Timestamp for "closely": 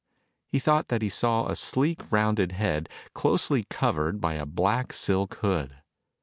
3.13-3.65